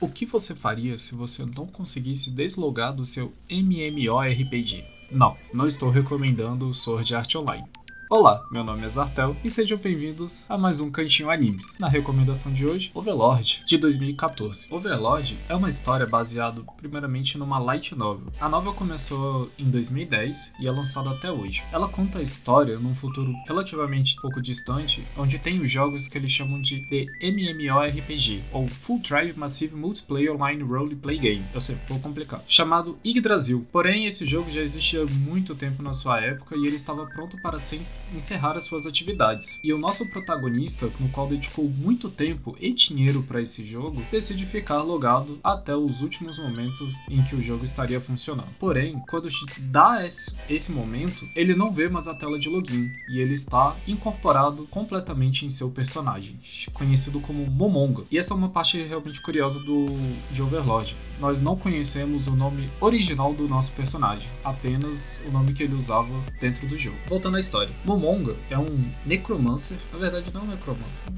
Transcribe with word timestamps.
O 0.00 0.08
que 0.08 0.24
você 0.24 0.54
faria 0.54 0.96
se 0.96 1.14
você 1.14 1.44
não 1.44 1.66
conseguisse 1.66 2.30
deslogar 2.30 2.90
do 2.94 3.04
seu 3.04 3.34
MMORPG? 3.50 4.82
Não, 5.12 5.36
não 5.52 5.66
estou 5.66 5.90
recomendando 5.90 6.66
o 6.66 6.74
Sword 6.74 7.14
Art 7.14 7.34
Online. 7.34 7.66
Olá, 8.12 8.44
meu 8.50 8.64
nome 8.64 8.84
é 8.84 8.88
Zartel 8.88 9.36
e 9.44 9.48
sejam 9.48 9.78
bem-vindos 9.78 10.44
a 10.48 10.58
mais 10.58 10.80
um 10.80 10.90
Cantinho 10.90 11.30
Animes. 11.30 11.78
Na 11.78 11.86
recomendação 11.86 12.52
de 12.52 12.66
hoje, 12.66 12.90
Overlord, 12.92 13.62
de 13.64 13.78
2014. 13.78 14.66
Overlord 14.68 15.38
é 15.48 15.54
uma 15.54 15.68
história 15.68 16.04
baseada 16.04 16.60
primeiramente 16.76 17.38
numa 17.38 17.60
light 17.60 17.94
novel. 17.94 18.26
A 18.40 18.48
novel 18.48 18.74
começou 18.74 19.48
em 19.56 19.70
2010 19.70 20.54
e 20.60 20.66
é 20.66 20.72
lançada 20.72 21.10
até 21.10 21.30
hoje. 21.30 21.62
Ela 21.70 21.86
conta 21.86 22.18
a 22.18 22.22
história 22.22 22.80
num 22.80 22.96
futuro 22.96 23.32
relativamente 23.46 24.16
pouco 24.20 24.42
distante, 24.42 25.06
onde 25.16 25.38
tem 25.38 25.60
os 25.60 25.70
jogos 25.70 26.08
que 26.08 26.18
eles 26.18 26.32
chamam 26.32 26.60
de 26.60 26.80
The 26.86 27.06
MMORPG, 27.20 28.42
ou 28.52 28.66
Full 28.66 29.02
Drive 29.02 29.38
Massive 29.38 29.76
Multiplayer 29.76 30.34
Online 30.34 30.64
Roleplay 30.64 31.16
Game. 31.16 31.44
Eu 31.54 31.60
sei, 31.60 31.76
pouco 31.86 32.02
complicado. 32.02 32.42
Chamado 32.48 32.98
Yggdrasil. 33.04 33.64
Porém, 33.70 34.06
esse 34.06 34.26
jogo 34.26 34.50
já 34.50 34.62
existia 34.62 35.00
há 35.00 35.06
muito 35.06 35.54
tempo 35.54 35.80
na 35.80 35.94
sua 35.94 36.20
época 36.20 36.56
e 36.56 36.66
ele 36.66 36.74
estava 36.74 37.06
pronto 37.06 37.40
para 37.40 37.60
ser 37.60 37.76
encerrar 38.14 38.56
as 38.56 38.64
suas 38.64 38.86
atividades. 38.86 39.58
E 39.62 39.72
o 39.72 39.78
nosso 39.78 40.06
protagonista, 40.06 40.90
no 40.98 41.08
qual 41.08 41.28
dedicou 41.28 41.68
muito 41.68 42.08
tempo 42.08 42.56
e 42.60 42.72
dinheiro 42.72 43.22
para 43.22 43.40
esse 43.40 43.64
jogo, 43.64 44.02
decide 44.10 44.46
ficar 44.46 44.82
logado 44.82 45.38
até 45.42 45.74
os 45.74 46.00
últimos 46.00 46.38
momentos 46.38 46.94
em 47.08 47.22
que 47.22 47.36
o 47.36 47.42
jogo 47.42 47.64
estaria 47.64 48.00
funcionando. 48.00 48.48
Porém, 48.58 49.00
quando 49.08 49.28
dá 49.58 50.04
esse 50.04 50.72
momento, 50.72 51.28
ele 51.34 51.54
não 51.54 51.70
vê 51.70 51.88
mais 51.88 52.08
a 52.08 52.14
tela 52.14 52.38
de 52.38 52.48
login 52.48 52.90
e 53.08 53.18
ele 53.18 53.34
está 53.34 53.76
incorporado 53.86 54.66
completamente 54.66 55.44
em 55.44 55.50
seu 55.50 55.70
personagem, 55.70 56.36
conhecido 56.72 57.20
como 57.20 57.46
Momonga. 57.46 58.04
E 58.10 58.18
essa 58.18 58.34
é 58.34 58.36
uma 58.36 58.48
parte 58.48 58.80
realmente 58.82 59.20
curiosa 59.22 59.60
do 59.60 59.86
de 60.32 60.42
Overlord 60.42 60.94
nós 61.20 61.40
não 61.40 61.54
conhecemos 61.54 62.26
o 62.26 62.30
nome 62.30 62.68
original 62.80 63.34
do 63.34 63.46
nosso 63.46 63.70
personagem, 63.72 64.26
apenas 64.42 65.20
o 65.28 65.30
nome 65.30 65.52
que 65.52 65.62
ele 65.62 65.74
usava 65.74 66.08
dentro 66.40 66.66
do 66.66 66.78
jogo. 66.78 66.96
Voltando 67.06 67.36
à 67.36 67.40
história. 67.40 67.70
Momonga 67.90 68.36
é 68.48 68.56
um 68.56 68.84
necromancer, 69.04 69.76
na 69.92 69.98
verdade 69.98 70.26
não 70.32 70.42
é 70.42 70.44
um 70.44 70.46
necromancer. 70.48 71.12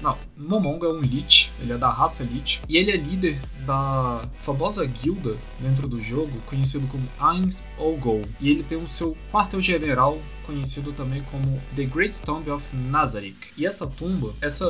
Não, 0.00 0.18
Momonga 0.36 0.88
é 0.88 0.90
um 0.90 1.00
Lich, 1.00 1.52
ele 1.60 1.72
é 1.72 1.78
da 1.78 1.88
raça 1.88 2.24
Lich, 2.24 2.60
e 2.68 2.76
ele 2.76 2.90
é 2.90 2.96
líder 2.96 3.38
da 3.64 4.24
famosa 4.44 4.84
guilda 4.84 5.36
dentro 5.60 5.86
do 5.86 6.02
jogo, 6.02 6.32
conhecido 6.46 6.88
como 6.88 7.04
Ains 7.20 7.62
Olgol. 7.78 8.24
E 8.40 8.50
ele 8.50 8.64
tem 8.64 8.76
o 8.76 8.88
seu 8.88 9.16
quartel-general 9.30 10.18
conhecido 10.46 10.92
também 10.92 11.22
como 11.30 11.60
The 11.74 11.84
Great 11.84 12.20
Tomb 12.22 12.50
of 12.50 12.64
Nazarick. 12.74 13.48
E 13.56 13.66
essa 13.66 13.86
tumba, 13.86 14.32
essa 14.40 14.66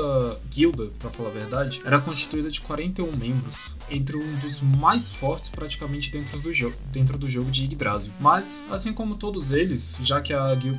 guilda, 0.50 0.90
para 0.98 1.10
falar 1.10 1.28
a 1.28 1.32
verdade, 1.32 1.80
era 1.84 2.00
constituída 2.00 2.50
de 2.50 2.60
41 2.60 3.16
membros, 3.16 3.70
entre 3.90 4.16
um 4.16 4.36
dos 4.38 4.60
mais 4.60 5.10
fortes 5.10 5.48
praticamente 5.48 6.10
dentro 6.10 6.38
do 6.40 6.52
jogo, 6.52 6.76
dentro 6.90 7.18
do 7.18 7.28
jogo 7.28 7.50
de 7.50 7.64
Yggdrasil. 7.64 8.12
Mas, 8.20 8.62
assim 8.70 8.92
como 8.92 9.16
todos 9.16 9.52
eles, 9.52 9.96
já 10.02 10.20
que 10.20 10.32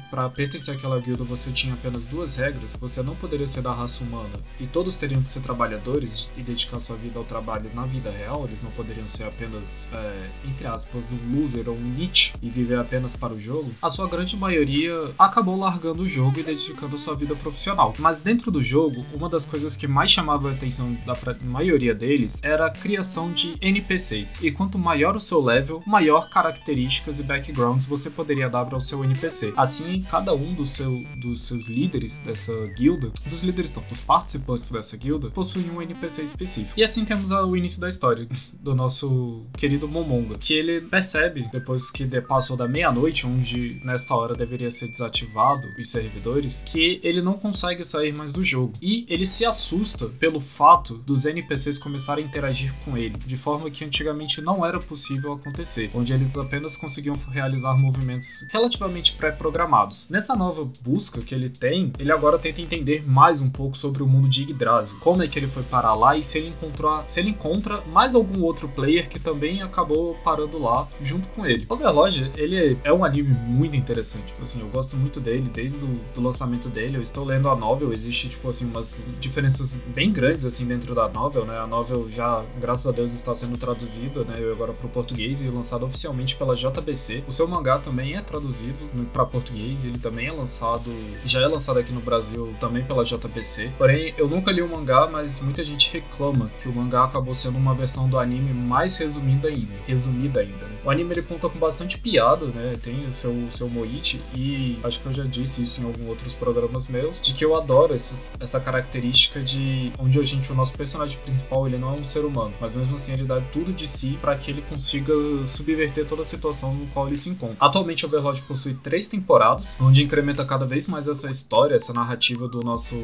para 0.10 0.30
pertencer 0.30 0.76
àquela 0.76 1.00
guilda 1.00 1.24
você 1.24 1.52
tinha 1.52 1.74
apenas 1.74 2.06
duas 2.06 2.36
regras, 2.36 2.76
você 2.76 3.02
não 3.02 3.16
poderia 3.16 3.48
ser 3.48 3.62
da 3.62 3.74
raça 3.74 4.04
humana 4.04 4.40
e 4.60 4.66
todos 4.66 4.96
teriam 4.96 5.22
que 5.22 5.30
ser 5.30 5.42
trabalhadores 5.42 6.28
e 6.38 6.42
dedicar 6.42 6.80
sua 6.80 6.96
vida 6.96 7.20
ao 7.20 7.26
trabalho 7.26 7.70
na 7.74 7.86
vida 7.86 8.10
real, 8.10 8.46
eles 8.46 8.62
não 8.62 8.72
poderiam 8.72 9.08
ser 9.08 9.24
apenas, 9.24 9.88
é, 9.94 10.30
entre 10.46 10.68
aspas, 10.68 11.04
um 11.12 11.40
loser 11.40 11.70
ou 11.70 11.76
um 11.76 11.94
niche 11.98 12.34
e 12.42 12.50
viver 12.50 12.80
apenas 12.80 13.16
para 13.16 13.34
o 13.34 13.40
jogo, 13.40 13.72
a 13.82 13.90
sua 13.90 14.08
grande 14.08 14.36
maioria 14.36 14.87
acabou 15.18 15.58
largando 15.58 16.04
o 16.04 16.10
jogo 16.10 16.40
e 16.40 16.44
dedicando 16.44 16.98
sua 16.98 17.16
vida 17.16 17.36
profissional. 17.36 17.94
Mas 18.00 18.22
dentro 18.22 18.52
do 18.52 18.64
jogo, 18.64 19.06
uma 19.14 19.30
das 19.30 19.46
coisas 19.46 19.76
que 19.76 19.88
mais 19.88 20.12
chamava 20.12 20.50
a 20.50 20.52
atenção 20.54 20.96
da 21.06 21.16
maioria 21.44 21.94
deles 21.94 22.40
era 22.42 22.68
a 22.68 22.70
criação 22.70 23.32
de 23.32 23.56
NPCs. 23.62 24.42
E 24.42 24.52
quanto 24.52 24.78
maior 24.78 25.16
o 25.16 25.20
seu 25.20 25.42
level, 25.42 25.82
maior 25.86 26.30
características 26.30 27.20
e 27.20 27.24
backgrounds 27.24 27.86
você 27.86 28.10
poderia 28.10 28.50
dar 28.50 28.66
para 28.66 28.78
o 28.78 28.82
seu 28.82 29.04
NPC. 29.04 29.54
Assim, 29.56 30.02
cada 30.10 30.34
um 30.34 30.54
do 30.54 30.66
seu, 30.66 31.04
dos 31.16 31.48
seus 31.48 31.66
líderes 31.66 32.18
dessa 32.18 32.54
guilda, 32.76 33.12
dos 33.26 33.44
líderes 33.44 33.74
não, 33.74 33.84
dos 33.84 34.00
participantes 34.00 34.70
dessa 34.72 34.96
guilda, 34.98 35.30
possui 35.30 35.70
um 35.70 35.82
NPC 35.82 36.24
específico. 36.24 36.74
E 36.78 36.84
assim 36.84 37.06
temos 37.06 37.32
o 37.32 37.56
início 37.56 37.80
da 37.80 37.90
história 37.90 38.28
do 38.54 38.76
nosso 38.76 39.46
querido 39.58 39.88
Momonga, 39.88 40.38
que 40.38 40.54
ele 40.54 40.82
percebe, 40.82 41.50
depois 41.52 41.90
que 41.90 42.06
passou 42.22 42.58
da 42.58 42.68
meia-noite, 42.68 43.26
onde 43.26 43.82
nesta 43.84 44.16
hora 44.16 44.36
deveria 44.36 44.72
ser 44.78 44.88
desativado 44.88 45.74
os 45.78 45.90
servidores, 45.90 46.62
que 46.66 47.00
ele 47.04 47.22
não 47.22 47.34
consegue 47.34 47.84
sair 47.84 48.14
mais 48.14 48.34
do 48.34 48.44
jogo. 48.44 48.74
E 48.82 49.06
ele 49.10 49.26
se 49.26 49.46
assusta 49.46 50.08
pelo 50.08 50.40
fato 50.40 50.96
dos 50.96 51.26
NPCs 51.26 51.78
começarem 51.78 52.24
a 52.24 52.28
interagir 52.28 52.74
com 52.84 52.98
ele, 52.98 53.18
de 53.26 53.38
forma 53.38 53.70
que 53.70 53.84
antigamente 53.84 54.42
não 54.42 54.66
era 54.66 54.80
possível 54.80 55.34
acontecer, 55.34 55.90
onde 55.94 56.14
eles 56.14 56.36
apenas 56.38 56.76
conseguiam 56.76 57.16
realizar 57.30 57.76
movimentos 57.76 58.46
relativamente 58.50 59.14
pré-programados. 59.14 60.10
Nessa 60.10 60.36
nova 60.36 60.68
busca 60.82 61.22
que 61.22 61.34
ele 61.34 61.50
tem, 61.50 61.92
ele 62.00 62.12
agora 62.12 62.40
tenta 62.40 62.62
entender 62.62 63.08
mais 63.08 63.42
um 63.42 63.50
pouco 63.50 63.78
sobre 63.78 64.04
o 64.04 64.08
mundo 64.08 64.30
de 64.30 64.44
Yggdrasil, 64.44 64.96
como 65.00 65.24
é 65.24 65.28
que 65.28 65.38
ele 65.40 65.48
foi 65.48 65.64
parar 65.64 65.94
lá 65.94 66.18
e 66.18 66.24
se 66.24 66.38
ele 66.38 66.50
encontrou, 66.50 67.04
se 67.08 67.20
ele 67.20 67.30
encontra 67.30 67.82
mais 67.94 68.16
algum 68.16 68.42
outro 68.44 68.68
player 68.68 69.10
que 69.10 69.20
também 69.20 69.62
acabou 69.62 70.16
parando 70.24 70.58
lá 70.58 70.88
junto 71.02 71.28
com 71.30 71.46
ele. 71.46 71.66
Overlord, 71.70 72.32
ele 72.36 72.78
é 72.84 72.94
um 72.94 73.04
anime 73.04 73.30
muito 73.30 73.76
interessante, 73.76 74.34
assim, 74.42 74.62
eu 74.68 74.72
gosto 74.72 74.98
muito 74.98 75.20
dele 75.20 75.50
desde 75.52 75.78
o 75.78 75.88
do 76.14 76.22
lançamento 76.22 76.70
dele. 76.70 76.98
Eu 76.98 77.02
estou 77.02 77.24
lendo 77.24 77.50
a 77.50 77.56
novel, 77.56 77.94
existe 77.94 78.30
tipo 78.30 78.50
assim 78.50 78.66
umas 78.66 78.96
diferenças 79.20 79.80
bem 79.88 80.12
grandes 80.12 80.46
assim 80.46 80.66
dentro 80.66 80.94
da 80.94 81.08
novel, 81.08 81.46
né? 81.46 81.58
A 81.58 81.66
novel 81.66 82.10
já, 82.10 82.44
graças 82.60 82.86
a 82.86 82.92
Deus, 82.92 83.14
está 83.14 83.34
sendo 83.34 83.58
traduzida, 83.58 84.24
né, 84.24 84.36
agora 84.52 84.74
para 84.74 84.86
o 84.86 84.90
português 84.90 85.42
e 85.42 85.48
lançada 85.48 85.86
oficialmente 85.86 86.36
pela 86.36 86.56
JBC. 86.56 87.24
O 87.28 87.34
seu 87.34 87.48
mangá 87.48 87.80
também 87.80 88.16
é 88.16 88.22
traduzido 88.22 88.80
para 89.14 89.26
português, 89.26 89.86
ele 89.86 89.98
também 89.98 90.28
é 90.28 90.32
lançado, 90.32 90.92
já 91.26 91.42
é 91.42 91.48
lançado 91.48 91.80
aqui 91.80 91.94
no 91.94 92.02
Brasil 92.02 92.54
também 92.60 92.84
pela 92.84 93.04
JBC. 93.04 93.72
Porém, 93.78 94.14
eu 94.18 94.28
nunca 94.28 94.52
li 94.52 94.62
o 94.62 94.68
mangá, 94.68 95.08
mas 95.10 95.40
muita 95.40 95.64
gente 95.64 95.92
reclama 95.92 96.50
que 96.62 96.68
o 96.68 96.74
mangá 96.74 97.06
acabou 97.06 97.34
sendo 97.34 97.58
uma 97.58 97.74
versão 97.74 98.10
do 98.10 98.20
anime 98.20 98.54
mais 98.54 98.98
resumida 98.98 99.48
ainda, 99.48 99.74
resumida 99.86 100.42
ainda. 100.42 100.66
Né? 100.66 100.78
O 100.84 100.90
anime 100.90 101.14
ele 101.14 101.22
conta 101.22 101.48
com 101.48 101.60
bastante 101.60 101.98
piada, 101.98 102.46
né? 102.48 102.78
Tem 102.82 103.06
o 103.06 103.14
seu 103.14 103.36
seu 103.56 103.70
moite 103.70 104.20
e 104.34 104.57
acho 104.84 105.00
que 105.00 105.06
eu 105.08 105.14
já 105.14 105.24
disse 105.24 105.64
isso 105.64 105.82
em 105.82 105.86
alguns 105.86 106.08
outros 106.08 106.34
programas 106.34 106.88
meus, 106.88 107.22
de 107.22 107.34
que 107.34 107.46
eu 107.46 107.56
adoro 107.56 107.94
esses, 107.94 108.34
essa 108.40 108.60
característica 108.60 109.40
de 109.40 109.92
onde 110.00 110.20
a 110.20 110.24
gente, 110.24 110.52
o 110.52 110.56
nosso 110.56 110.74
personagem 110.74 111.18
principal, 111.20 111.68
ele 111.68 111.78
não 111.78 111.94
é 111.94 111.98
um 111.98 112.04
ser 112.04 112.26
humano, 112.26 112.54
mas 112.60 112.74
mesmo 112.74 112.96
assim 112.96 113.14
ele 113.14 113.24
dá 113.24 113.40
tudo 113.54 113.72
de 113.72 113.88
si 113.88 114.18
para 114.22 114.36
que 114.36 114.52
ele 114.52 114.62
consiga 114.64 115.14
subverter 115.46 116.06
toda 116.06 116.24
a 116.24 116.26
situação 116.26 116.74
no 116.74 116.88
qual 116.88 117.08
ele 117.08 117.18
se 117.18 117.30
encontra. 117.30 117.56
Atualmente 117.60 118.06
Overlord 118.06 118.42
possui 118.42 118.74
três 118.76 119.08
temporadas, 119.08 119.76
onde 119.80 120.04
incrementa 120.04 120.44
cada 120.46 120.66
vez 120.66 120.88
mais 120.88 121.08
essa 121.08 121.30
história, 121.30 121.76
essa 121.76 121.94
narrativa 121.94 122.48
do 122.48 122.62
nosso 122.62 122.96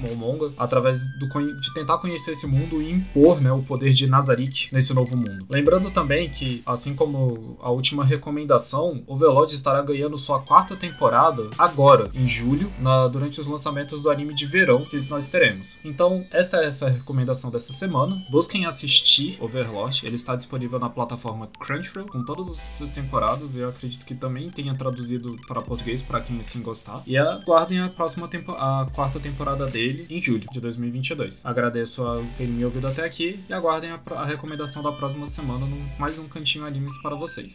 Momonga, 0.00 0.52
através 0.56 0.98
do, 1.18 1.28
de 1.60 1.74
tentar 1.74 1.98
conhecer 1.98 2.32
esse 2.32 2.46
mundo 2.46 2.82
e 2.82 2.90
impor 2.90 3.40
né, 3.40 3.52
o 3.52 3.62
poder 3.62 3.92
de 3.92 4.06
Nazarick 4.06 4.68
nesse 4.72 4.94
novo 4.94 5.16
mundo. 5.16 5.46
Lembrando 5.48 5.90
também 5.90 6.28
que, 6.28 6.62
assim 6.66 6.94
como 6.94 7.56
a 7.60 7.70
última 7.70 8.04
recomendação, 8.04 9.02
Overlord 9.06 9.54
estará 9.54 9.82
ganhando 9.82 10.18
sua 10.18 10.40
quarta 10.40 10.76
temporada 10.76 10.97
temporada 10.98 11.48
agora, 11.56 12.10
em 12.12 12.26
julho, 12.26 12.70
na, 12.80 13.06
durante 13.06 13.40
os 13.40 13.46
lançamentos 13.46 14.02
do 14.02 14.10
anime 14.10 14.34
de 14.34 14.44
verão 14.44 14.84
que 14.84 14.96
nós 15.08 15.28
teremos. 15.28 15.78
Então, 15.84 16.26
esta 16.32 16.56
é 16.58 16.66
essa 16.66 16.88
recomendação 16.88 17.52
dessa 17.52 17.72
semana. 17.72 18.20
Busquem 18.28 18.66
assistir 18.66 19.38
Overlord, 19.40 20.04
ele 20.04 20.16
está 20.16 20.34
disponível 20.34 20.80
na 20.80 20.90
plataforma 20.90 21.48
Crunchyroll 21.60 22.08
com 22.08 22.24
todas 22.24 22.48
as 22.50 22.64
suas 22.64 22.90
temporadas 22.90 23.54
e 23.54 23.60
eu 23.60 23.68
acredito 23.68 24.04
que 24.04 24.14
também 24.14 24.50
tenha 24.50 24.74
traduzido 24.74 25.38
para 25.46 25.62
português 25.62 26.02
para 26.02 26.20
quem 26.20 26.40
assim 26.40 26.60
gostar. 26.62 27.00
E 27.06 27.16
aguardem 27.16 27.78
a 27.78 27.88
próxima 27.88 28.26
tempo 28.26 28.50
a 28.52 28.88
quarta 28.92 29.20
temporada 29.20 29.66
dele 29.66 30.04
em 30.10 30.20
julho 30.20 30.48
de 30.50 30.60
2022. 30.60 31.42
Agradeço 31.44 32.04
a 32.04 32.20
terem 32.36 32.54
me 32.54 32.64
ouvido 32.64 32.88
até 32.88 33.04
aqui 33.04 33.38
e 33.48 33.52
aguardem 33.52 33.92
a, 33.92 34.00
a 34.16 34.24
recomendação 34.24 34.82
da 34.82 34.90
próxima 34.90 35.28
semana 35.28 35.64
no 35.64 35.78
mais 35.98 36.18
um 36.18 36.26
cantinho 36.26 36.66
animes 36.66 36.92
para 37.02 37.14
vocês. 37.14 37.52